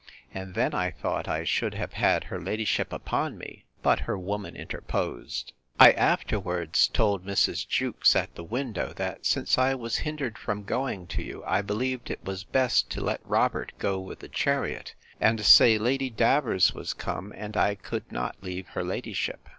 [0.33, 4.55] And then I thought I should have had her ladyship upon me; but her woman
[4.55, 5.53] interposed.
[5.79, 7.67] I afterwards told Mrs.
[7.67, 12.09] Jewkes, at the window, that since I was hindered from going to you, I believed
[12.09, 16.93] it was best to let Robert go with the chariot, and say, Lady Davers was
[16.95, 19.47] come, and I could not leave her ladyship.